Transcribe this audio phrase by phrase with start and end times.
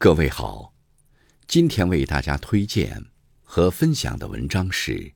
[0.00, 0.72] 各位好，
[1.48, 3.04] 今天为大家推荐
[3.42, 5.12] 和分享的文章是：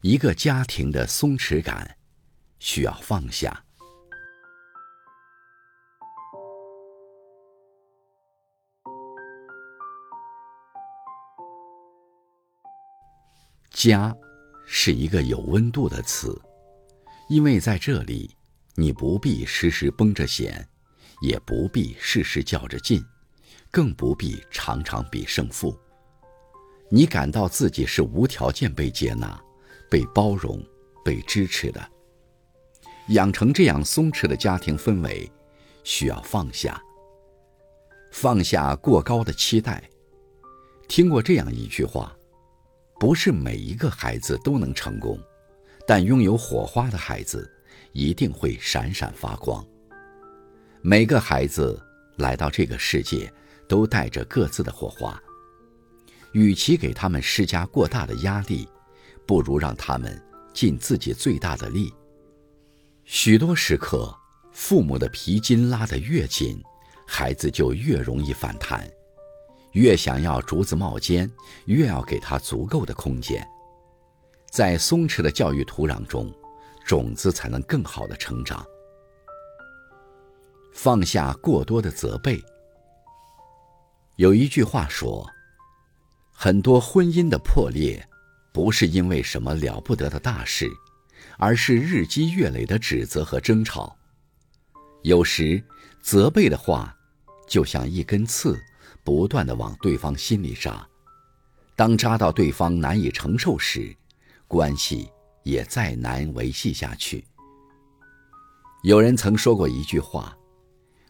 [0.00, 1.96] 一个家庭的松弛感
[2.58, 3.64] 需要放下。
[13.70, 14.12] 家
[14.66, 16.36] 是一个有温度的词，
[17.28, 18.36] 因为在这里，
[18.74, 20.68] 你不必时时绷着弦，
[21.20, 23.00] 也不必事事较着劲。
[23.76, 25.78] 更不必常常比胜负。
[26.88, 29.38] 你感到自己是无条件被接纳、
[29.90, 30.64] 被包容、
[31.04, 31.90] 被支持的。
[33.08, 35.30] 养成这样松弛的家庭氛围，
[35.84, 36.82] 需要放下，
[38.12, 39.84] 放下过高的期待。
[40.88, 42.16] 听过这样一句话：
[42.98, 45.20] 不是每一个孩子都能成功，
[45.86, 47.46] 但拥有火花的孩子
[47.92, 49.62] 一定会闪闪发光。
[50.80, 51.78] 每个孩子
[52.16, 53.30] 来到这个世界。
[53.68, 55.20] 都带着各自的火花。
[56.32, 58.68] 与其给他们施加过大的压力，
[59.26, 61.92] 不如让他们尽自己最大的力。
[63.04, 64.14] 许多时刻，
[64.52, 66.62] 父母的皮筋拉得越紧，
[67.06, 68.86] 孩子就越容易反弹。
[69.72, 71.30] 越想要竹子冒尖，
[71.66, 73.46] 越要给他足够的空间。
[74.50, 76.32] 在松弛的教育土壤中，
[76.84, 78.66] 种子才能更好的成长。
[80.72, 82.42] 放下过多的责备。
[84.16, 85.30] 有一句话说
[86.32, 88.02] ：“很多婚姻的破裂，
[88.50, 90.70] 不是因为什么了不得的大事，
[91.36, 93.94] 而是日积月累的指责和争吵。
[95.02, 95.62] 有时，
[96.00, 96.96] 责备的话
[97.46, 98.58] 就像一根刺，
[99.04, 100.88] 不断的往对方心里扎。
[101.76, 103.94] 当扎到对方难以承受时，
[104.48, 105.10] 关系
[105.42, 107.22] 也再难维系下去。”
[108.82, 110.34] 有人曾说过一句话。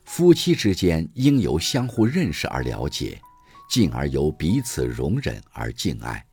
[0.06, 3.20] 夫妻之间应由相互认识而了解，
[3.68, 6.24] 进而由彼此容忍而敬爱，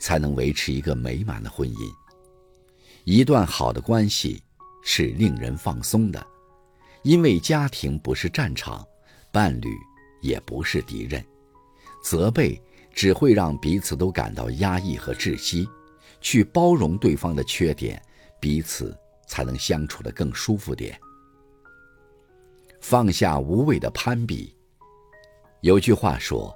[0.00, 1.92] 才能维持一个美满的婚姻。
[3.04, 4.42] 一段好的关系
[4.82, 6.24] 是令人放松的，
[7.04, 8.84] 因为家庭不是战场，
[9.32, 9.68] 伴侣
[10.20, 11.24] 也不是敌人。
[12.02, 12.60] 责备
[12.92, 15.68] 只会让彼此都感到压抑和窒息，
[16.20, 18.02] 去包容对方的缺点，
[18.40, 18.94] 彼此
[19.28, 20.98] 才能相处得更舒服点。
[22.82, 24.54] 放下无谓的攀比。
[25.60, 26.52] 有句话说，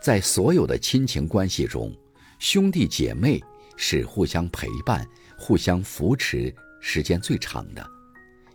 [0.00, 1.92] 在所有的亲情关系中，
[2.38, 3.42] 兄弟姐妹
[3.76, 7.84] 是互相陪伴、互相扶持时间最长的。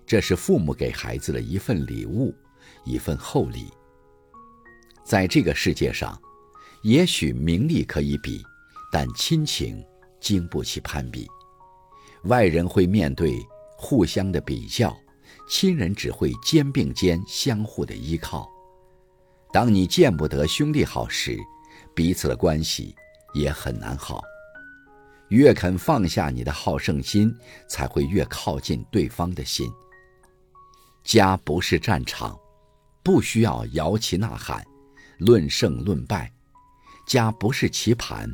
[0.05, 2.33] 这是父母给孩子的一份礼物，
[2.85, 3.67] 一份厚礼。
[5.03, 6.19] 在这个世界上，
[6.83, 8.41] 也许名利可以比，
[8.91, 9.85] 但亲情
[10.21, 11.27] 经不起攀比。
[12.23, 13.37] 外人会面对
[13.77, 14.97] 互相的比较。
[15.49, 18.47] 亲人只会肩并肩，相互的依靠。
[19.51, 21.35] 当你见不得兄弟好时，
[21.95, 22.95] 彼此的关系
[23.33, 24.21] 也很难好。
[25.29, 27.35] 越肯放下你的好胜心，
[27.67, 29.67] 才会越靠近对方的心。
[31.03, 32.39] 家不是战场，
[33.03, 34.63] 不需要摇旗呐喊，
[35.17, 36.27] 论胜论败；
[37.07, 38.29] 家不是棋盘，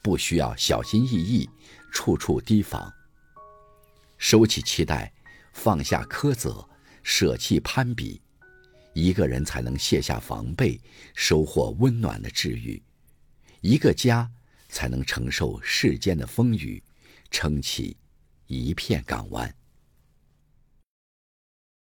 [0.00, 1.50] 不需要小心翼翼，
[1.90, 2.88] 处处提防。
[4.16, 5.12] 收起期待。
[5.52, 6.68] 放下苛责，
[7.02, 8.20] 舍弃攀比，
[8.94, 10.80] 一个人才能卸下防备，
[11.14, 12.82] 收获温暖的治愈；
[13.60, 14.30] 一个家
[14.68, 16.82] 才能承受世间的风雨，
[17.30, 17.96] 撑起
[18.46, 19.54] 一片港湾。